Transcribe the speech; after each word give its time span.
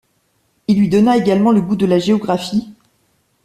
Il 0.67 0.79
lui 0.79 0.89
donna 0.89 1.15
également 1.15 1.51
le 1.51 1.61
goût 1.61 1.75
de 1.75 1.85
la 1.85 1.99
géographie. 1.99 2.73